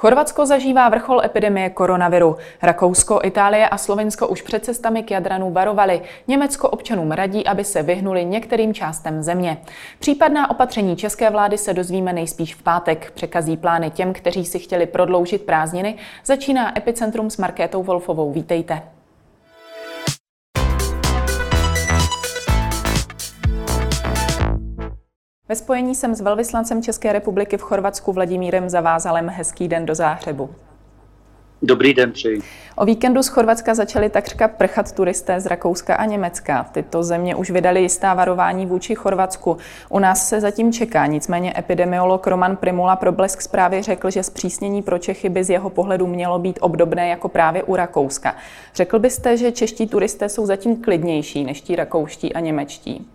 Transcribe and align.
Chorvatsko 0.00 0.46
zažívá 0.46 0.88
vrchol 0.88 1.20
epidemie 1.24 1.70
koronaviru. 1.70 2.36
Rakousko, 2.62 3.20
Itálie 3.24 3.68
a 3.68 3.78
Slovensko 3.78 4.28
už 4.28 4.42
před 4.42 4.64
cestami 4.64 5.02
k 5.02 5.10
Jadranu 5.10 5.50
varovali. 5.50 6.02
Německo 6.28 6.68
občanům 6.68 7.12
radí, 7.12 7.46
aby 7.46 7.64
se 7.64 7.82
vyhnuli 7.82 8.24
některým 8.24 8.74
částem 8.74 9.22
země. 9.22 9.58
Případná 9.98 10.50
opatření 10.50 10.96
české 10.96 11.30
vlády 11.30 11.58
se 11.58 11.74
dozvíme 11.74 12.12
nejspíš 12.12 12.54
v 12.54 12.62
pátek. 12.62 13.10
Překazí 13.10 13.56
plány 13.56 13.90
těm, 13.90 14.12
kteří 14.12 14.44
si 14.44 14.58
chtěli 14.58 14.86
prodloužit 14.86 15.42
prázdniny. 15.42 15.96
Začíná 16.24 16.78
Epicentrum 16.78 17.30
s 17.30 17.36
Markétou 17.36 17.82
Wolfovou. 17.82 18.32
Vítejte. 18.32 18.82
Ve 25.50 25.56
spojení 25.56 25.94
jsem 25.94 26.14
s 26.14 26.20
velvyslancem 26.20 26.82
České 26.82 27.12
republiky 27.12 27.56
v 27.56 27.62
Chorvatsku 27.62 28.12
Vladimírem 28.12 28.68
Zavázalem. 28.68 29.28
Hezký 29.28 29.68
den 29.68 29.86
do 29.86 29.94
Záhřebu. 29.94 30.50
Dobrý 31.62 31.94
den 31.94 32.12
přeji. 32.12 32.40
O 32.76 32.84
víkendu 32.84 33.22
z 33.22 33.28
Chorvatska 33.28 33.74
začali 33.74 34.10
takřka 34.10 34.48
prchat 34.48 34.92
turisté 34.92 35.40
z 35.40 35.46
Rakouska 35.46 35.94
a 35.94 36.04
Německa. 36.04 36.64
Tyto 36.72 37.02
země 37.02 37.34
už 37.34 37.50
vydali 37.50 37.82
jistá 37.82 38.14
varování 38.14 38.66
vůči 38.66 38.94
Chorvatsku. 38.94 39.56
U 39.88 39.98
nás 39.98 40.28
se 40.28 40.40
zatím 40.40 40.72
čeká, 40.72 41.06
nicméně 41.06 41.54
epidemiolog 41.58 42.26
Roman 42.26 42.56
Primula 42.56 42.96
pro 42.96 43.12
Blesk 43.12 43.42
zprávy 43.42 43.82
řekl, 43.82 44.10
že 44.10 44.22
zpřísnění 44.22 44.82
pro 44.82 44.98
Čechy 44.98 45.28
by 45.28 45.44
z 45.44 45.50
jeho 45.50 45.70
pohledu 45.70 46.06
mělo 46.06 46.38
být 46.38 46.58
obdobné 46.62 47.08
jako 47.08 47.28
právě 47.28 47.62
u 47.62 47.76
Rakouska. 47.76 48.34
Řekl 48.74 48.98
byste, 48.98 49.36
že 49.36 49.52
čeští 49.52 49.86
turisté 49.86 50.28
jsou 50.28 50.46
zatím 50.46 50.82
klidnější 50.82 51.44
než 51.44 51.60
ti 51.60 51.76
rakouští 51.76 52.32
a 52.34 52.40
němečtí? 52.40 53.06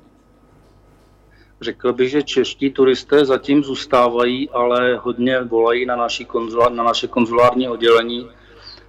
Řekl 1.61 1.93
bych, 1.93 2.09
že 2.09 2.23
čeští 2.23 2.71
turisté 2.71 3.25
zatím 3.25 3.63
zůstávají, 3.63 4.49
ale 4.49 4.95
hodně 4.95 5.41
volají 5.41 5.85
na, 5.85 5.95
naši 5.95 6.25
konzulár, 6.25 6.71
na 6.71 6.83
naše 6.83 7.07
konzulární 7.07 7.69
oddělení 7.69 8.29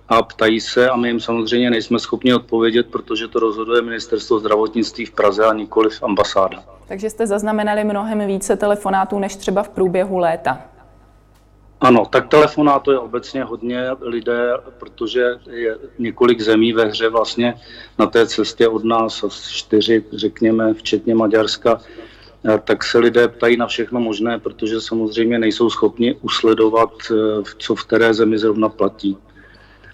a 0.08 0.22
ptají 0.22 0.60
se 0.60 0.90
a 0.90 0.96
my 0.96 1.08
jim 1.08 1.20
samozřejmě 1.20 1.70
nejsme 1.70 1.98
schopni 1.98 2.34
odpovědět, 2.34 2.86
protože 2.86 3.28
to 3.28 3.38
rozhoduje 3.38 3.82
ministerstvo 3.82 4.38
zdravotnictví 4.38 5.06
v 5.06 5.10
Praze 5.10 5.44
a 5.44 5.52
nikoli 5.52 5.90
v 5.90 6.02
ambasáda. 6.02 6.64
Takže 6.88 7.10
jste 7.10 7.26
zaznamenali 7.26 7.84
mnohem 7.84 8.26
více 8.26 8.56
telefonátů 8.56 9.18
než 9.18 9.36
třeba 9.36 9.62
v 9.62 9.68
průběhu 9.68 10.18
léta. 10.18 10.60
Ano, 11.80 12.06
tak 12.06 12.28
telefonátů 12.28 12.90
je 12.90 12.98
obecně 12.98 13.44
hodně 13.44 13.90
lidé, 14.00 14.52
protože 14.78 15.24
je 15.50 15.78
několik 15.98 16.40
zemí 16.40 16.72
ve 16.72 16.84
hře 16.84 17.08
vlastně 17.08 17.54
na 17.98 18.06
té 18.06 18.26
cestě 18.26 18.68
od 18.68 18.84
nás, 18.84 19.24
čtyři, 19.50 20.04
řekněme, 20.12 20.74
včetně 20.74 21.14
Maďarska, 21.14 21.80
tak 22.64 22.84
se 22.84 22.98
lidé 22.98 23.28
ptají 23.28 23.56
na 23.56 23.66
všechno 23.66 24.00
možné, 24.00 24.38
protože 24.38 24.80
samozřejmě 24.80 25.38
nejsou 25.38 25.70
schopni 25.70 26.14
usledovat, 26.14 26.90
eh, 27.10 27.42
co 27.58 27.74
v 27.74 27.84
které 27.84 28.14
zemi 28.14 28.38
zrovna 28.38 28.68
platí. 28.68 29.18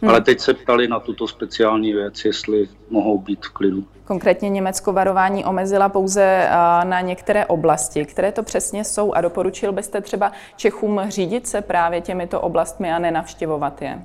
Hmm. 0.02 0.10
Ale 0.10 0.20
teď 0.20 0.40
se 0.40 0.54
ptali 0.54 0.88
na 0.88 1.00
tuto 1.00 1.28
speciální 1.28 1.92
věc, 1.92 2.24
jestli 2.24 2.68
mohou 2.90 3.18
být 3.18 3.46
v 3.46 3.50
klidu. 3.50 3.84
Konkrétně 4.04 4.48
Německo 4.48 4.92
varování 4.92 5.44
omezila 5.44 5.88
pouze 5.88 6.22
eh, 6.22 6.50
na 6.84 7.00
některé 7.00 7.46
oblasti. 7.46 8.04
Které 8.04 8.32
to 8.32 8.42
přesně 8.42 8.84
jsou 8.84 9.12
a 9.12 9.20
doporučil 9.20 9.72
byste 9.72 10.00
třeba 10.00 10.32
Čechům 10.56 11.00
řídit 11.08 11.46
se 11.46 11.60
právě 11.60 12.00
těmito 12.00 12.40
oblastmi 12.40 12.92
a 12.92 12.98
nenavštěvovat 12.98 13.82
je? 13.82 14.02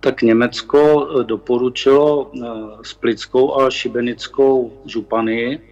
Tak 0.00 0.22
Německo 0.22 1.08
eh, 1.20 1.24
doporučilo 1.24 2.30
Splitskou 2.82 3.60
a 3.60 3.70
Šibenickou 3.70 4.72
županii, 4.86 5.69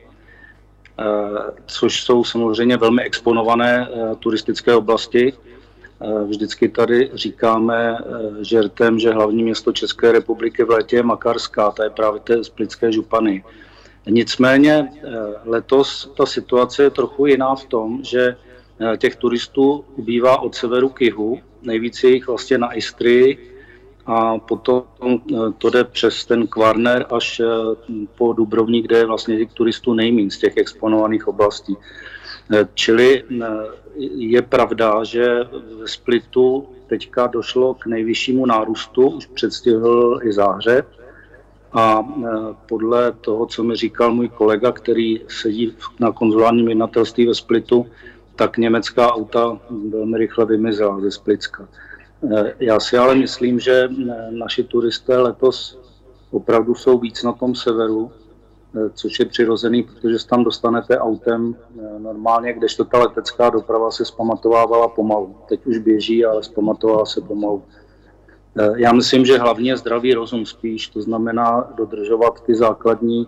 což 1.67 2.03
jsou 2.03 2.25
samozřejmě 2.25 2.77
velmi 2.77 3.03
exponované 3.03 3.89
eh, 3.89 4.15
turistické 4.19 4.75
oblasti. 4.75 5.33
Eh, 5.33 6.25
vždycky 6.25 6.69
tady 6.69 7.11
říkáme 7.15 7.99
žertem, 8.41 8.99
že 8.99 9.13
hlavní 9.13 9.43
město 9.43 9.73
České 9.73 10.13
republiky 10.13 10.65
v 10.65 10.71
létě 10.71 10.97
je 10.97 11.03
Makarská, 11.03 11.71
to 11.71 11.83
je 11.83 11.91
právě 11.91 12.21
té 12.21 12.45
splitské 12.45 12.93
župany. 12.93 13.45
Nicméně 14.11 14.93
letos 15.45 16.13
ta 16.17 16.27
situace 16.27 16.83
je 16.83 16.91
trochu 16.91 17.27
jiná 17.27 17.55
v 17.55 17.65
tom, 17.65 18.01
že 18.05 18.37
těch 18.99 19.17
turistů 19.17 19.85
ubývá 19.97 20.41
od 20.41 20.55
severu 20.55 20.89
k 20.89 21.01
jihu, 21.01 21.41
nejvíce 21.63 22.09
jich 22.09 22.27
vlastně 22.27 22.59
na 22.59 22.73
Istrii, 22.73 23.58
a 24.09 24.39
potom 24.39 24.83
eh, 25.05 25.37
to 25.59 25.71
jde 25.71 25.85
přes 25.85 26.25
ten 26.25 26.47
Kvarner 26.47 27.07
až 27.11 27.41
eh, 27.41 27.47
po 28.19 28.33
Dubrovník, 28.33 28.87
kde 28.87 28.99
je 28.99 29.07
vlastně 29.07 29.37
těch 29.37 29.53
turistů 29.53 29.95
nejméně 29.95 30.31
z 30.31 30.39
těch 30.39 30.57
exponovaných 30.57 31.29
oblastí. 31.29 31.77
Eh, 32.55 32.69
čili 32.75 33.25
je 34.17 34.43
pravda, 34.43 35.05
že 35.05 35.45
ve 35.81 35.89
Splitu 35.89 36.69
teďka 36.87 37.27
došlo 37.27 37.75
k 37.75 37.87
nejvyššímu 37.87 38.47
nárůstu, 38.47 39.09
už 39.09 39.27
předstihl 39.27 40.21
i 40.23 40.33
Záhřeb. 40.33 40.87
A 41.73 42.03
podle 42.69 43.13
toho, 43.13 43.47
co 43.47 43.65
mi 43.65 43.77
říkal 43.77 44.15
můj 44.15 44.29
kolega, 44.29 44.73
který 44.73 45.21
sedí 45.29 45.77
na 46.01 46.13
konzulárním 46.13 46.69
jednatelství 46.69 47.27
ve 47.27 47.35
Splitu, 47.35 47.87
tak 48.37 48.59
německá 48.59 49.13
auta 49.13 49.59
velmi 49.91 50.19
rychle 50.19 50.47
vymizela 50.47 51.01
ze 51.01 51.11
Splitska. 51.11 51.69
Eh, 52.23 52.55
já 52.61 52.81
si 52.81 52.99
ale 52.99 53.15
myslím, 53.15 53.61
že 53.61 53.89
eh, 53.91 54.31
naši 54.31 54.65
turisté 54.65 55.19
letos 55.19 55.79
opravdu 56.31 56.75
jsou 56.75 56.99
víc 56.99 57.23
na 57.23 57.33
tom 57.33 57.55
severu, 57.55 58.11
eh, 58.77 58.91
což 58.95 59.19
je 59.19 59.27
přirozený, 59.27 59.83
protože 59.83 60.19
se 60.19 60.27
tam 60.27 60.45
dostanete 60.45 60.99
autem 60.99 61.57
normálně, 61.99 62.53
kdežto 62.53 62.85
ta 62.85 62.99
letecká 62.99 63.51
doprava 63.51 63.91
se 63.91 64.05
zpamatovávala 64.05 64.89
pomalu. 64.89 65.37
Teď 65.49 65.67
už 65.67 65.79
běží, 65.79 66.25
ale 66.25 66.43
zpamatovala 66.43 67.07
se 67.07 67.21
pomalu. 67.21 67.63
Já 68.77 68.93
myslím, 68.93 69.25
že 69.25 69.39
hlavně 69.39 69.77
zdravý 69.77 70.15
rozum 70.15 70.47
spíš, 70.47 70.89
to 70.89 71.03
znamená 71.03 71.73
dodržovat 71.77 72.41
ty 72.41 72.55
základní 72.55 73.27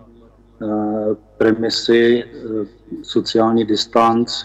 premisy, 1.37 2.23
sociální 3.01 3.65
distanc, 3.65 4.43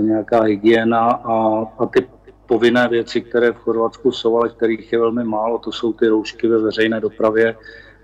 nějaká 0.00 0.42
hygiena 0.42 1.10
a, 1.10 1.62
a 1.78 1.86
ty 1.86 2.06
povinné 2.46 2.88
věci, 2.88 3.20
které 3.20 3.52
v 3.52 3.56
Chorvatsku 3.56 4.12
jsou, 4.12 4.36
ale 4.36 4.48
kterých 4.48 4.92
je 4.92 4.98
velmi 4.98 5.24
málo. 5.24 5.58
To 5.58 5.72
jsou 5.72 5.92
ty 5.92 6.08
roušky 6.08 6.48
ve 6.48 6.58
veřejné 6.58 7.00
dopravě, 7.00 7.56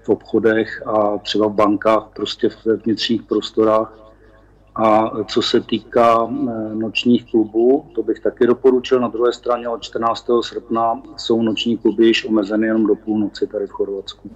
v 0.02 0.08
obchodech 0.08 0.82
a 0.86 1.18
třeba 1.18 1.46
v 1.46 1.52
bankách, 1.52 2.08
prostě 2.14 2.48
v 2.48 2.66
vnitřních 2.84 3.22
prostorách. 3.22 3.96
A 4.74 5.10
co 5.24 5.42
se 5.42 5.60
týká 5.60 6.28
eh, 6.30 6.74
nočních 6.74 7.30
klubů, 7.30 7.90
to 7.94 8.02
bych 8.02 8.20
taky 8.20 8.46
doporučil. 8.46 9.00
Na 9.00 9.08
druhé 9.08 9.32
straně 9.32 9.68
od 9.68 9.82
14. 9.82 10.26
srpna 10.40 11.02
jsou 11.16 11.42
noční 11.42 11.78
kluby 11.78 12.06
již 12.06 12.24
omezeny 12.24 12.66
jenom 12.66 12.86
do 12.86 12.94
půlnoci 12.94 13.46
tady 13.46 13.66
v 13.66 13.70
Chorvatsku. 13.70 14.30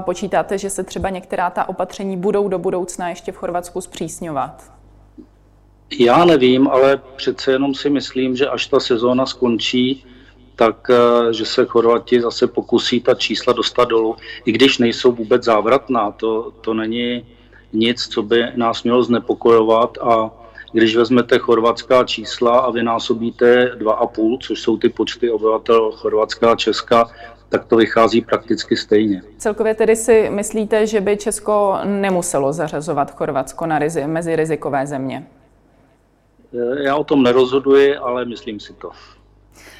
Počítáte, 0.00 0.58
že 0.58 0.70
se 0.70 0.84
třeba 0.84 1.10
některá 1.10 1.50
ta 1.50 1.68
opatření 1.68 2.16
budou 2.16 2.48
do 2.48 2.58
budoucna 2.58 3.08
ještě 3.08 3.32
v 3.32 3.36
Chorvatsku 3.36 3.80
zpřísňovat? 3.80 4.81
Já 5.98 6.24
nevím, 6.24 6.68
ale 6.68 7.00
přece 7.16 7.52
jenom 7.52 7.74
si 7.74 7.90
myslím, 7.90 8.36
že 8.36 8.46
až 8.46 8.66
ta 8.66 8.80
sezóna 8.80 9.26
skončí, 9.26 10.04
tak 10.56 10.90
eh, 10.90 11.32
že 11.32 11.44
se 11.44 11.64
Chorvati 11.64 12.20
zase 12.20 12.46
pokusí 12.46 13.00
ta 13.00 13.14
čísla 13.14 13.52
dostat 13.52 13.84
dolů, 13.84 14.16
i 14.44 14.52
když 14.52 14.78
nejsou 14.78 15.12
vůbec 15.12 15.44
závratná. 15.44 16.10
To, 16.10 16.52
to 16.60 16.74
není 16.74 17.26
nic, 17.72 18.02
co 18.02 18.22
by 18.22 18.44
nás 18.56 18.82
mělo 18.82 19.02
znepokojovat 19.02 19.98
a 19.98 20.30
když 20.72 20.96
vezmete 20.96 21.38
chorvatská 21.38 22.04
čísla 22.04 22.58
a 22.58 22.70
vynásobíte 22.70 23.76
2,5, 23.78 24.38
což 24.40 24.60
jsou 24.60 24.76
ty 24.76 24.88
počty 24.88 25.30
obyvatel 25.30 25.92
Chorvatska 25.92 26.52
a 26.52 26.56
Česka, 26.56 27.10
tak 27.48 27.64
to 27.64 27.76
vychází 27.76 28.20
prakticky 28.20 28.76
stejně. 28.76 29.22
Celkově 29.38 29.74
tedy 29.74 29.96
si 29.96 30.30
myslíte, 30.30 30.86
že 30.86 31.00
by 31.00 31.16
Česko 31.16 31.76
nemuselo 31.84 32.52
zařazovat 32.52 33.16
Chorvatsko 33.16 33.66
na 33.66 33.78
rizi, 33.78 34.06
mezi 34.06 34.36
rizikové 34.36 34.86
země? 34.86 35.26
Eh, 36.54 36.82
já 36.82 36.96
o 36.96 37.04
tom 37.04 37.22
nerozhoduji, 37.22 37.96
ale 37.96 38.24
myslím 38.24 38.60
si 38.60 38.72
to. 38.72 38.90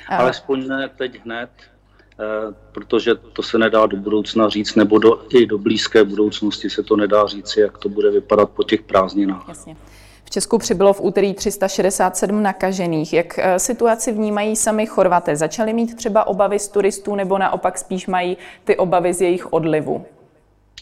Ale 0.08 0.18
Alespoň 0.18 0.68
ne 0.68 0.90
teď 0.96 1.24
hned, 1.24 1.50
eh, 1.60 2.54
protože 2.72 3.14
to 3.14 3.42
se 3.42 3.58
nedá 3.58 3.86
do 3.86 3.96
budoucna 3.96 4.48
říct, 4.48 4.74
nebo 4.74 4.98
do, 4.98 5.22
i 5.30 5.46
do 5.46 5.58
blízké 5.58 6.04
budoucnosti 6.04 6.70
se 6.70 6.82
to 6.82 6.96
nedá 6.96 7.26
říct, 7.26 7.56
jak 7.56 7.78
to 7.78 7.88
bude 7.88 8.10
vypadat 8.10 8.50
po 8.50 8.62
těch 8.62 8.82
prázdninách. 8.82 9.44
Jasně. 9.48 9.76
V 10.24 10.30
Česku 10.30 10.58
přibylo 10.58 10.92
v 10.92 11.00
úterý 11.00 11.34
367 11.34 12.42
nakažených. 12.42 13.12
Jak 13.12 13.38
eh, 13.38 13.58
situaci 13.58 14.12
vnímají 14.12 14.56
sami 14.56 14.86
Chorvaté? 14.86 15.36
Začali 15.36 15.72
mít 15.72 15.96
třeba 15.96 16.26
obavy 16.26 16.58
z 16.58 16.68
turistů 16.68 17.14
nebo 17.14 17.38
naopak 17.38 17.78
spíš 17.78 18.06
mají 18.06 18.36
ty 18.64 18.76
obavy 18.76 19.14
z 19.14 19.20
jejich 19.20 19.52
odlivu? 19.52 20.06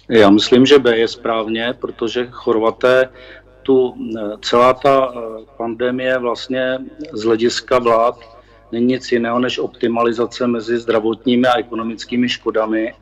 Já 0.08 0.30
myslím, 0.30 0.66
že 0.66 0.78
B 0.78 0.96
je 0.96 1.08
správně, 1.08 1.74
protože 1.80 2.28
Chorvaté 2.30 3.08
tu 3.70 3.94
eh, 3.94 4.20
celá 4.42 4.74
ta 4.74 5.12
eh, 5.14 5.18
pandemie 5.56 6.18
vlastně 6.18 6.78
z 7.12 7.22
hlediska 7.22 7.78
vlád 7.78 8.18
není 8.72 8.86
nic 8.86 9.12
jiného 9.12 9.38
než 9.38 9.58
optimalizace 9.58 10.46
mezi 10.46 10.78
zdravotními 10.78 11.46
a 11.46 11.58
ekonomickými 11.58 12.28
škodami. 12.28 12.94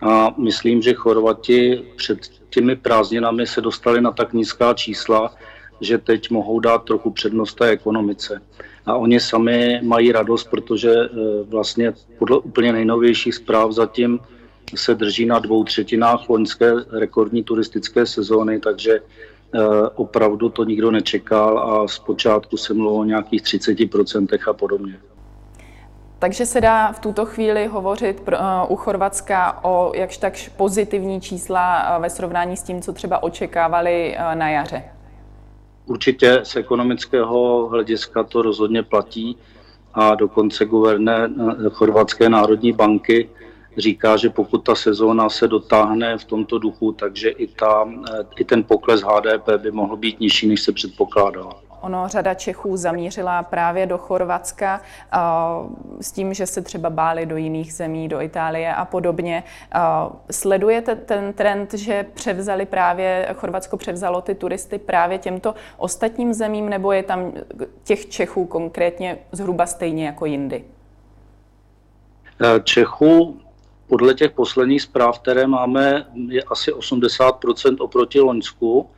A 0.00 0.34
myslím, 0.38 0.82
že 0.82 0.94
Chorvati 0.94 1.84
před 1.96 2.18
těmi 2.50 2.76
prázdninami 2.76 3.46
se 3.46 3.60
dostali 3.60 4.00
na 4.00 4.10
tak 4.10 4.32
nízká 4.32 4.74
čísla, 4.74 5.34
že 5.80 5.98
teď 5.98 6.30
mohou 6.30 6.60
dát 6.60 6.84
trochu 6.84 7.10
přednost 7.10 7.54
té 7.54 7.68
ekonomice. 7.68 8.42
a 8.86 8.96
oni 8.96 9.20
sami 9.20 9.80
mají 9.82 10.12
radost, 10.12 10.50
protože 10.50 10.94
vlastně 11.48 11.94
podle 12.18 12.38
úplně 12.38 12.72
nejnovějších 12.72 13.34
zpráv 13.34 13.72
zatím 13.72 14.18
se 14.74 14.94
drží 14.94 15.26
na 15.26 15.38
dvou 15.38 15.64
třetinách 15.64 16.28
loňské 16.28 16.72
rekordní 16.90 17.42
turistické 17.42 18.06
sezóny, 18.06 18.60
takže 18.60 19.00
opravdu 19.94 20.48
to 20.48 20.64
nikdo 20.64 20.90
nečekal 20.90 21.58
a 21.58 21.88
zpočátku 21.88 22.56
se 22.56 22.74
mluvilo 22.74 23.00
o 23.00 23.04
nějakých 23.04 23.42
30% 23.42 24.50
a 24.50 24.52
podobně. 24.52 24.98
Takže 26.22 26.46
se 26.46 26.60
dá 26.60 26.92
v 26.92 27.00
tuto 27.00 27.26
chvíli 27.26 27.66
hovořit 27.66 28.20
pro, 28.20 28.36
uh, 28.38 28.44
u 28.68 28.76
Chorvatska 28.76 29.64
o 29.64 29.92
jakž 29.94 30.16
takž 30.16 30.48
pozitivní 30.48 31.20
čísla 31.20 31.96
uh, 31.96 32.02
ve 32.02 32.10
srovnání 32.10 32.56
s 32.56 32.62
tím, 32.62 32.82
co 32.82 32.92
třeba 32.92 33.22
očekávali 33.22 34.16
uh, 34.18 34.34
na 34.34 34.50
jaře. 34.50 34.82
Určitě 35.86 36.40
z 36.42 36.56
ekonomického 36.56 37.68
hlediska 37.68 38.22
to 38.22 38.42
rozhodně 38.42 38.82
platí 38.82 39.36
a 39.94 40.14
dokonce 40.14 40.64
guvernér 40.64 41.30
Chorvatské 41.72 42.28
národní 42.28 42.72
banky 42.72 43.28
říká, 43.76 44.16
že 44.16 44.30
pokud 44.30 44.58
ta 44.58 44.74
sezóna 44.74 45.28
se 45.28 45.48
dotáhne 45.48 46.18
v 46.18 46.24
tomto 46.24 46.58
duchu, 46.58 46.92
takže 46.92 47.30
i, 47.30 47.46
ta, 47.46 47.88
i 48.36 48.44
ten 48.44 48.64
pokles 48.64 49.02
HDP 49.02 49.48
by 49.56 49.70
mohl 49.70 49.96
být 49.96 50.20
nižší, 50.20 50.48
než 50.48 50.60
se 50.60 50.72
předpokládalo. 50.72 51.52
Ono 51.80 52.08
řada 52.08 52.34
Čechů 52.34 52.76
zamířila 52.76 53.42
právě 53.42 53.86
do 53.86 53.98
Chorvatska 53.98 54.80
s 56.00 56.12
tím, 56.12 56.34
že 56.34 56.46
se 56.46 56.62
třeba 56.62 56.90
báli 56.90 57.26
do 57.26 57.36
jiných 57.36 57.74
zemí, 57.74 58.08
do 58.08 58.20
Itálie 58.20 58.74
a 58.74 58.84
podobně. 58.84 59.44
Sledujete 60.30 60.96
ten 60.96 61.32
trend, 61.32 61.74
že 61.74 62.06
převzali 62.14 62.66
právě, 62.66 63.28
Chorvatsko 63.34 63.76
převzalo 63.76 64.20
ty 64.20 64.34
turisty 64.34 64.78
právě 64.78 65.18
těmto 65.18 65.54
ostatním 65.76 66.34
zemím, 66.34 66.68
nebo 66.68 66.92
je 66.92 67.02
tam 67.02 67.32
těch 67.84 68.08
Čechů 68.08 68.44
konkrétně 68.44 69.18
zhruba 69.32 69.66
stejně 69.66 70.06
jako 70.06 70.26
jindy? 70.26 70.64
Čechů 72.64 73.41
podle 73.92 74.14
těch 74.14 74.32
posledních 74.32 74.82
zpráv, 74.82 75.18
které 75.20 75.46
máme, 75.46 76.06
je 76.28 76.42
asi 76.42 76.72
80% 76.72 77.76
oproti 77.78 78.20
Loňsku 78.20 78.88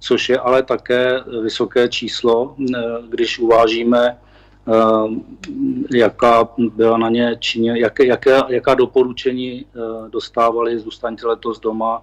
což 0.00 0.28
je 0.28 0.38
ale 0.38 0.62
také 0.62 1.20
vysoké 1.42 1.88
číslo, 1.88 2.54
eh, 2.54 2.78
když 3.08 3.38
uvážíme, 3.38 4.02
eh, 4.08 5.98
jaká 5.98 6.48
byla 6.58 6.98
na 6.98 7.08
ně 7.08 7.36
Číně, 7.40 7.80
jaké, 7.80 8.06
jaké, 8.06 8.40
jaká 8.48 8.74
doporučení 8.74 9.66
eh, 9.66 10.10
dostávali 10.10 10.78
zůstaňte 10.78 11.26
letos 11.26 11.60
doma 11.60 12.02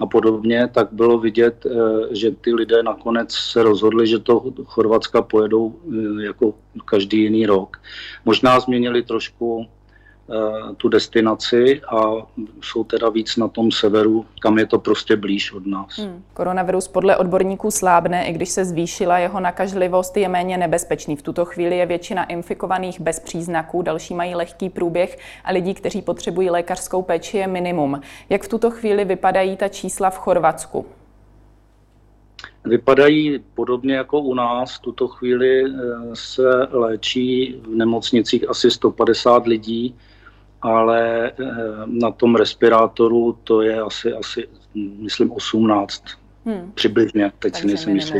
a 0.00 0.06
podobně, 0.06 0.68
tak 0.72 0.88
bylo 0.92 1.18
vidět, 1.18 1.66
že 2.10 2.30
ty 2.30 2.54
lidé 2.54 2.82
nakonec 2.82 3.34
se 3.34 3.62
rozhodli, 3.62 4.06
že 4.06 4.18
to 4.18 4.44
Chorvatska 4.64 5.22
pojedou 5.22 5.74
jako 6.20 6.54
každý 6.84 7.22
jiný 7.22 7.46
rok. 7.46 7.82
Možná 8.24 8.60
změnili 8.60 9.02
trošku 9.02 9.66
tu 10.76 10.88
destinaci 10.88 11.80
a 11.88 12.12
jsou 12.62 12.84
teda 12.84 13.08
víc 13.08 13.36
na 13.36 13.48
tom 13.48 13.70
severu, 13.70 14.26
kam 14.40 14.58
je 14.58 14.66
to 14.66 14.78
prostě 14.78 15.16
blíž 15.16 15.52
od 15.52 15.66
nás. 15.66 15.98
Hmm. 15.98 16.22
Koronavirus 16.34 16.88
podle 16.88 17.16
odborníků 17.16 17.70
slábne, 17.70 18.26
i 18.26 18.32
když 18.32 18.48
se 18.48 18.64
zvýšila 18.64 19.18
jeho 19.18 19.40
nakažlivost, 19.40 20.16
je 20.16 20.28
méně 20.28 20.58
nebezpečný. 20.58 21.16
V 21.16 21.22
tuto 21.22 21.44
chvíli 21.44 21.78
je 21.78 21.86
většina 21.86 22.24
infikovaných 22.24 23.00
bez 23.00 23.20
příznaků, 23.20 23.82
další 23.82 24.14
mají 24.14 24.34
lehký 24.34 24.68
průběh 24.68 25.18
a 25.44 25.52
lidí, 25.52 25.74
kteří 25.74 26.02
potřebují 26.02 26.50
lékařskou 26.50 27.02
péči, 27.02 27.38
je 27.38 27.46
minimum. 27.46 28.00
Jak 28.30 28.42
v 28.42 28.48
tuto 28.48 28.70
chvíli 28.70 29.04
vypadají 29.04 29.56
ta 29.56 29.68
čísla 29.68 30.10
v 30.10 30.18
Chorvatsku? 30.18 30.86
Vypadají 32.64 33.38
podobně 33.54 33.94
jako 33.94 34.20
u 34.20 34.34
nás. 34.34 34.76
V 34.76 34.80
tuto 34.80 35.08
chvíli 35.08 35.64
eh, 35.64 35.70
se 36.14 36.48
léčí 36.70 37.60
v 37.62 37.74
nemocnicích 37.74 38.50
asi 38.50 38.70
150 38.70 39.46
lidí 39.46 39.94
ale 40.62 41.30
eh, 41.30 41.44
na 41.86 42.10
tom 42.10 42.36
respirátoru 42.36 43.38
to 43.44 43.62
je 43.62 43.80
asi, 43.80 44.12
asi 44.12 44.48
myslím, 44.74 45.32
18. 45.32 46.04
Hmm. 46.44 46.72
Přibližně, 46.74 47.32
teď 47.38 47.52
Takže 47.52 47.60
si 47.60 47.66
nejsem 47.66 47.94
jistý. 47.94 48.18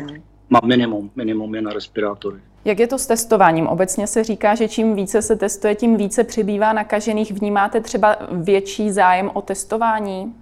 Má 0.51 0.61
minimum, 0.65 1.11
minimum 1.17 1.55
je 1.55 1.63
na 1.63 1.73
respirátory. 1.73 2.37
Jak 2.65 2.79
je 2.79 2.87
to 2.87 2.99
s 2.99 3.07
testováním? 3.07 3.67
Obecně 3.67 4.07
se 4.07 4.25
říká, 4.25 4.55
že 4.55 4.69
čím 4.69 4.95
více 4.95 5.23
se 5.23 5.37
testuje, 5.37 5.75
tím 5.75 5.97
více 5.97 6.25
přibývá 6.25 6.73
nakažených. 6.73 7.33
Vnímáte 7.33 7.81
třeba 7.81 8.17
větší 8.31 8.91
zájem 8.91 9.31
o 9.35 9.43
testování? 9.43 10.35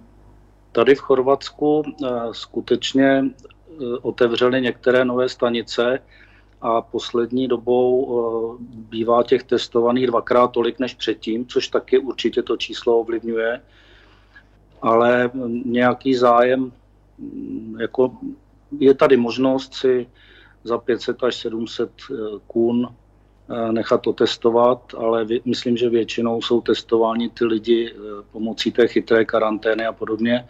Tady 0.71 0.95
v 0.95 0.99
Chorvatsku 0.99 1.79
uh, 1.79 2.09
skutečně 2.31 3.21
uh, 3.21 3.95
otevřely 4.01 4.61
některé 4.61 5.05
nové 5.05 5.29
stanice, 5.29 5.99
a 6.61 6.81
poslední 6.81 7.47
dobou 7.47 8.07
eh, 8.09 8.63
bývá 8.73 9.23
těch 9.23 9.43
testovaných 9.43 10.07
dvakrát 10.07 10.47
tolik 10.47 10.79
než 10.79 10.93
předtím, 10.93 11.45
což 11.47 11.67
taky 11.67 11.97
určitě 11.97 12.43
to 12.43 12.57
číslo 12.57 12.99
ovlivňuje. 12.99 13.61
Ale 14.81 15.31
nějaký 15.65 16.15
zájem, 16.15 16.71
mm, 17.17 17.77
jako 17.79 18.11
je 18.79 18.93
tady 18.93 19.17
možnost 19.17 19.73
si 19.73 20.07
za 20.63 20.77
500 20.77 21.23
až 21.23 21.35
700 21.35 21.89
eh, 21.89 22.15
kůn 22.47 22.89
eh, 23.49 23.71
nechat 23.71 24.07
otestovat, 24.07 24.93
ale 24.97 25.25
myslím, 25.45 25.77
že 25.77 25.89
většinou 25.89 26.41
jsou 26.41 26.61
testováni 26.61 27.29
ty 27.29 27.45
lidi 27.45 27.93
pomocí 28.31 28.71
té 28.71 28.87
chytré 28.87 29.25
karantény 29.25 29.85
a 29.85 29.93
podobně. 29.93 30.47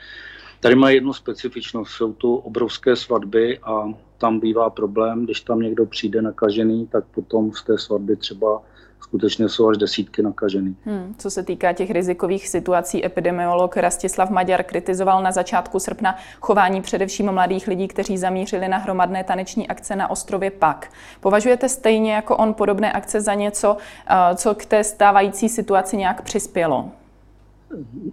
Tady 0.59 0.75
má 0.75 0.89
jednu 0.89 1.13
specifičnost, 1.13 1.92
jsou 1.92 2.13
tu 2.13 2.36
obrovské 2.36 2.95
svatby 2.95 3.59
a 3.59 3.94
tam 4.18 4.40
bývá 4.40 4.69
problém, 4.69 5.24
když 5.25 5.42
tam 5.42 5.60
někdo 5.60 5.86
přijde 5.86 6.22
nakažený, 6.22 6.88
tak 6.88 7.04
potom 7.06 7.52
z 7.52 7.64
té 7.64 7.78
svatby 7.78 8.16
třeba 8.16 8.62
skutečně 9.00 9.50
jsou 9.50 9.69
až 9.69 9.78
desítky 9.78 10.24
nakažený. 10.24 10.75
Hmm, 10.86 11.16
co 11.18 11.30
se 11.30 11.44
týká 11.44 11.74
těch 11.74 11.92
rizikových 11.92 12.48
situací, 12.48 13.06
epidemiolog 13.06 13.78
Rastislav 13.78 14.30
Maďar 14.30 14.64
kritizoval 14.64 15.24
na 15.24 15.31
začátku 15.31 15.80
srpna 15.80 16.16
chování 16.42 16.81
především 16.81 17.31
mladých 17.31 17.68
lidí, 17.68 17.88
kteří 17.88 18.18
zamířili 18.18 18.68
na 18.68 18.78
hromadné 18.78 19.24
taneční 19.24 19.68
akce 19.68 19.96
na 19.96 20.10
ostrově 20.10 20.52
Pak. 20.52 20.92
Považujete 21.22 21.69
stejně 21.69 22.14
jako 22.14 22.38
on 22.38 22.54
podobné 22.54 22.92
akce 22.92 23.22
za 23.22 23.34
něco, 23.34 23.78
eh, 24.08 24.36
co 24.36 24.56
k 24.56 24.66
té 24.66 24.84
stávající 24.84 25.50
situaci 25.50 25.98
nějak 25.98 26.22
přispělo? 26.22 26.92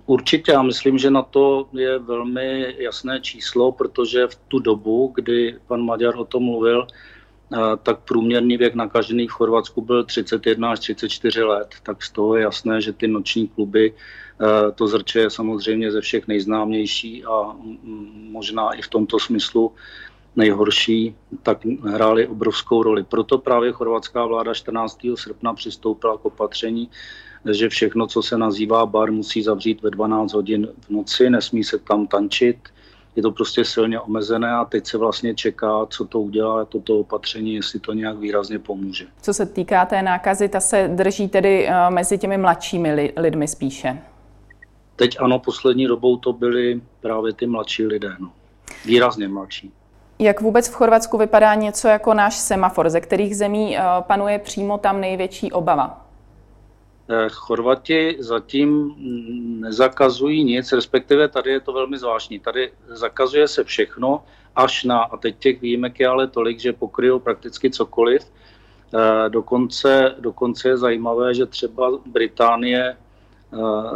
Určitě, 0.06 0.52
já 0.52 0.62
myslím, 0.62 0.98
že 0.98 1.10
na 1.10 1.22
to 1.22 1.68
je 1.72 1.98
velmi 1.98 2.74
jasné 2.78 3.20
číslo, 3.20 3.72
protože 3.72 4.26
v 4.26 4.34
tu 4.48 4.58
dobu, 4.58 5.12
kdy 5.14 5.58
pan 5.66 5.82
Maďar 5.82 6.16
o 6.16 6.24
tom 6.24 6.42
mluvil, 6.42 6.86
eh, 6.86 7.58
tak 7.82 8.00
průměrný 8.00 8.56
věk 8.56 8.74
nakažených 8.74 9.30
v 9.30 9.34
Chorvatsku 9.34 9.80
byl 9.80 10.04
31 10.04 10.70
až 10.70 10.78
34 10.78 11.42
let. 11.42 11.68
Tak 11.82 12.02
z 12.02 12.10
toho 12.10 12.36
je 12.36 12.42
jasné, 12.42 12.80
že 12.80 12.92
ty 12.92 13.08
noční 13.08 13.48
kluby, 13.48 13.94
eh, 13.94 14.72
to 14.72 14.86
zrče 14.86 15.20
je 15.20 15.30
samozřejmě 15.30 15.92
ze 15.92 16.00
všech 16.00 16.28
nejznámější 16.28 17.24
a 17.24 17.56
možná 18.30 18.70
i 18.70 18.82
v 18.82 18.88
tomto 18.88 19.18
smyslu 19.18 19.72
nejhorší, 20.36 21.16
tak 21.42 21.64
hrály 21.64 22.26
obrovskou 22.26 22.82
roli. 22.82 23.04
Proto 23.04 23.38
právě 23.38 23.72
chorvatská 23.72 24.26
vláda 24.26 24.54
14. 24.54 24.98
srpna 25.14 25.54
přistoupila 25.54 26.18
k 26.18 26.24
opatření, 26.24 26.88
že 27.52 27.68
všechno, 27.68 28.06
co 28.06 28.22
se 28.22 28.38
nazývá 28.38 28.86
bar, 28.86 29.12
musí 29.12 29.42
zavřít 29.42 29.82
ve 29.82 29.90
12 29.90 30.32
hodin 30.32 30.68
v 30.80 30.90
noci, 30.90 31.30
nesmí 31.30 31.64
se 31.64 31.78
tam 31.78 32.06
tančit, 32.06 32.56
je 33.16 33.22
to 33.22 33.30
prostě 33.30 33.64
silně 33.64 34.00
omezené 34.00 34.50
a 34.50 34.64
teď 34.64 34.86
se 34.86 34.98
vlastně 34.98 35.34
čeká, 35.34 35.86
co 35.86 36.04
to 36.04 36.20
udělá 36.20 36.64
toto 36.64 36.98
opatření, 36.98 37.54
jestli 37.54 37.80
to 37.80 37.92
nějak 37.92 38.18
výrazně 38.18 38.58
pomůže. 38.58 39.06
Co 39.22 39.34
se 39.34 39.46
týká 39.46 39.86
té 39.86 40.02
nákazy, 40.02 40.48
ta 40.48 40.60
se 40.60 40.90
drží 40.94 41.28
tedy 41.28 41.68
eh, 41.68 41.90
mezi 41.90 42.18
těmi 42.18 42.38
mladšími 42.38 43.12
lidmi 43.16 43.48
spíše? 43.48 43.98
Teď 44.96 45.16
ano, 45.20 45.38
poslední 45.38 45.86
dobou 45.86 46.16
to 46.16 46.32
byly 46.32 46.80
právě 47.00 47.32
ty 47.32 47.46
mladší 47.46 47.86
lidé, 47.86 48.16
no. 48.18 48.32
výrazně 48.84 49.28
mladší. 49.28 49.72
Jak 50.18 50.40
vůbec 50.40 50.68
v 50.68 50.74
Chorvatsku 50.74 51.18
vypadá 51.18 51.54
něco 51.54 51.88
jako 51.88 52.14
náš 52.14 52.36
semafor, 52.36 52.90
ze 52.90 53.00
kterých 53.00 53.36
zemí 53.36 53.78
eh, 53.78 53.82
panuje 54.00 54.38
přímo 54.38 54.78
tam 54.78 55.00
největší 55.00 55.52
obava? 55.52 56.06
Eh, 57.10 57.28
Chorvati 57.28 58.16
zatím 58.18 58.94
nezakazují 59.60 60.44
nic, 60.44 60.72
respektive 60.72 61.28
tady 61.28 61.50
je 61.50 61.60
to 61.60 61.72
velmi 61.72 61.98
zvláštní. 61.98 62.38
Tady 62.38 62.72
zakazuje 62.86 63.48
se 63.48 63.64
všechno, 63.64 64.24
až 64.56 64.84
na, 64.84 64.98
a 65.02 65.16
teď 65.16 65.38
těch 65.38 65.60
výjimek 65.60 66.00
je 66.00 66.08
ale 66.08 66.26
tolik, 66.26 66.60
že 66.60 66.72
pokryjou 66.72 67.18
prakticky 67.18 67.70
cokoliv. 67.70 68.22
Eh, 68.94 69.28
dokonce, 69.28 70.14
dokonce 70.18 70.68
je 70.68 70.76
zajímavé, 70.76 71.34
že 71.34 71.46
třeba 71.46 71.90
Británie 72.06 72.96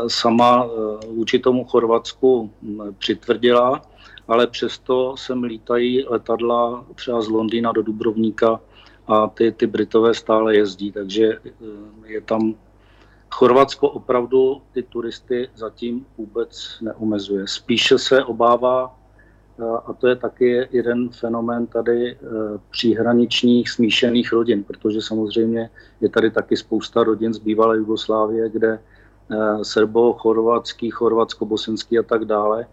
sama 0.09 0.67
vůči 1.09 1.39
tomu 1.39 1.65
Chorvatsku 1.65 2.51
hm, 2.63 2.95
přitvrdila, 2.99 3.83
ale 4.29 4.47
přesto 4.47 5.17
sem 5.17 5.43
lítají 5.43 6.05
letadla 6.09 6.85
třeba 6.95 7.21
z 7.21 7.29
Londýna 7.29 7.73
do 7.73 7.83
Dubrovníka 7.83 8.61
a 9.07 9.29
ty, 9.29 9.53
ty 9.53 9.67
Britové 9.67 10.15
stále 10.15 10.57
jezdí, 10.57 10.93
takže 10.93 11.39
je 12.05 12.21
tam 12.21 12.55
Chorvatsko 13.31 13.89
opravdu 13.89 14.63
ty 14.73 14.83
turisty 14.83 15.49
zatím 15.55 16.07
vůbec 16.19 16.79
neomezuje. 16.81 17.49
Spíše 17.49 17.99
se 17.99 18.25
obává 18.25 18.99
A 19.87 19.93
to 19.93 20.09
je 20.09 20.17
taky 20.17 20.69
jeden 20.71 21.09
fenomén 21.09 21.67
tady 21.67 22.19
příhraničních 22.71 23.71
smíšených 23.71 24.33
rodin, 24.33 24.65
protože 24.65 25.03
samozřejmě 25.03 25.71
je 26.01 26.09
tady 26.09 26.31
taky 26.31 26.57
spousta 26.57 27.03
rodin 27.03 27.35
z 27.35 27.39
bývalé 27.39 27.77
Jugoslávie, 27.77 28.49
kde 28.49 28.79
Srbo, 29.63 30.13
chorvatský, 30.13 30.91
chorvatsko-bosenský 30.91 31.99
a 31.99 32.03
tak 32.03 32.25
dále, 32.25 32.67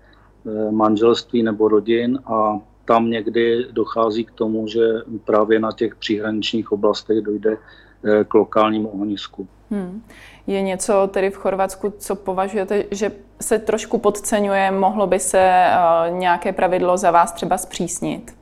manželství 0.71 1.43
nebo 1.43 1.67
rodin 1.67 2.19
a 2.25 2.59
tam 2.85 3.09
někdy 3.09 3.65
dochází 3.71 4.25
k 4.25 4.31
tomu, 4.31 4.67
že 4.67 4.81
právě 5.25 5.59
na 5.59 5.71
těch 5.71 5.95
příhraničních 5.95 6.71
oblastech 6.71 7.21
dojde 7.21 7.57
eh, 7.57 8.23
k 8.23 8.33
lokálnímu 8.33 8.89
ohnisku. 8.89 9.47
Hmm. 9.71 10.03
Je 10.47 10.61
něco 10.61 11.09
tedy 11.13 11.29
v 11.29 11.35
Chorvatsku, 11.35 11.93
co 11.97 12.15
považujete, 12.15 12.83
že 12.91 13.11
se 13.41 13.59
trošku 13.59 13.97
podceňuje, 13.97 14.71
mohlo 14.71 15.07
by 15.07 15.19
se 15.19 15.65
uh, 15.65 16.17
nějaké 16.17 16.53
pravidlo 16.53 16.97
za 16.97 17.11
vás 17.11 17.31
třeba 17.31 17.57
zpřísnit? 17.57 18.35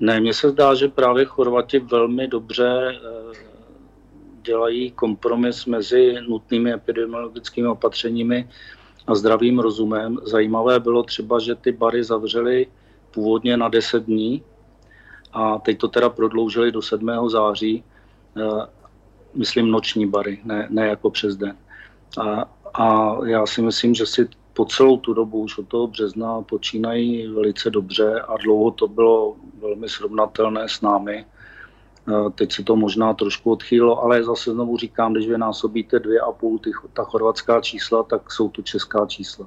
Ne, 0.00 0.20
mně 0.20 0.34
se 0.34 0.50
zdá, 0.50 0.74
že 0.74 0.88
právě 0.88 1.24
Chorvati 1.24 1.78
velmi 1.78 2.28
dobře 2.28 2.92
dělají 4.48 4.90
kompromis 4.90 5.66
mezi 5.66 6.14
nutnými 6.28 6.72
epidemiologickými 6.72 7.68
opatřeními 7.68 8.48
a 9.08 9.14
zdravým 9.14 9.58
rozumem. 9.58 10.18
Zajímavé 10.22 10.80
bylo 10.80 11.02
třeba, 11.02 11.38
že 11.38 11.54
ty 11.54 11.72
bary 11.72 12.04
zavřely 12.04 12.66
původně 13.10 13.56
na 13.56 13.68
10 13.68 14.04
dní 14.04 14.42
a 15.32 15.58
teď 15.58 15.78
to 15.78 15.88
teda 15.88 16.08
prodloužili 16.08 16.72
do 16.72 16.82
7. 16.82 17.30
září, 17.30 17.84
eh, 18.36 18.66
myslím 19.34 19.70
noční 19.70 20.06
bary, 20.06 20.40
ne, 20.44 20.66
ne 20.70 20.86
jako 20.86 21.10
přes 21.10 21.36
den. 21.36 21.56
A, 22.20 22.50
a 22.74 23.16
já 23.26 23.46
si 23.46 23.62
myslím, 23.62 23.94
že 23.94 24.06
si 24.06 24.28
po 24.52 24.64
celou 24.64 24.96
tu 24.96 25.14
dobu 25.14 25.38
už 25.38 25.58
od 25.58 25.68
toho 25.68 25.86
března 25.86 26.42
počínají 26.42 27.26
velice 27.26 27.70
dobře 27.70 28.20
a 28.20 28.36
dlouho 28.36 28.70
to 28.70 28.88
bylo 28.88 29.36
velmi 29.60 29.88
srovnatelné 29.88 30.68
s 30.68 30.80
námi. 30.80 31.24
Eh, 32.08 32.30
teď 32.34 32.52
se 32.52 32.64
to 32.64 32.76
možná 32.76 33.14
trošku 33.14 33.52
odchýlo, 33.52 34.02
ale 34.02 34.24
zase 34.24 34.50
znovu 34.50 34.76
říkám, 34.76 35.12
když 35.12 35.28
vynásobíte 35.28 35.98
dvě 35.98 36.20
a 36.20 36.32
půl 36.32 36.60
ta 36.92 37.04
chorvatská 37.04 37.60
čísla, 37.60 38.02
tak 38.02 38.32
jsou 38.32 38.48
to 38.48 38.62
česká 38.62 39.06
čísla. 39.06 39.46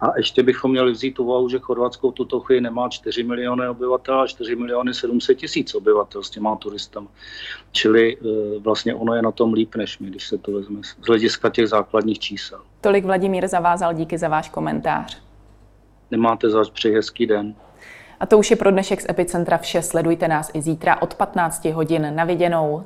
A 0.00 0.16
ještě 0.16 0.42
bychom 0.42 0.70
měli 0.70 0.92
vzít 0.92 1.18
úvahu, 1.18 1.48
že 1.48 1.58
Chorvatsko 1.58 2.10
v 2.10 2.14
tuto 2.14 2.40
chvíli 2.40 2.60
nemá 2.60 2.88
4 2.88 3.22
miliony 3.22 3.68
obyvatel 3.68 4.20
a 4.20 4.26
4 4.26 4.56
miliony 4.56 4.94
700 4.94 5.38
tisíc 5.38 5.74
obyvatel 5.74 6.22
s 6.22 6.30
těma 6.30 6.56
turistama. 6.56 7.08
Čili 7.72 8.16
eh, 8.16 8.58
vlastně 8.58 8.94
ono 8.94 9.14
je 9.14 9.22
na 9.22 9.30
tom 9.30 9.52
líp 9.52 9.74
než 9.74 9.98
my, 9.98 10.06
když 10.06 10.28
se 10.28 10.38
to 10.38 10.52
vezme 10.52 10.82
z 10.82 11.06
hlediska 11.06 11.50
těch 11.50 11.68
základních 11.68 12.18
čísel. 12.18 12.60
Tolik 12.80 13.04
Vladimír 13.04 13.48
Zavázal, 13.48 13.94
díky 13.94 14.18
za 14.18 14.28
váš 14.28 14.48
komentář. 14.48 15.22
Nemáte 16.10 16.50
zač, 16.50 16.70
přeji 16.70 16.94
hezký 16.94 17.26
den. 17.26 17.54
A 18.20 18.26
to 18.26 18.38
už 18.38 18.50
je 18.50 18.56
pro 18.56 18.70
dnešek 18.70 19.00
z 19.00 19.06
Epicentra 19.08 19.58
vše. 19.58 19.82
Sledujte 19.82 20.28
nás 20.28 20.50
i 20.54 20.62
zítra 20.62 21.02
od 21.02 21.14
15 21.14 21.64
hodin 21.64 22.14
na 22.14 22.24
viděnou. 22.24 22.84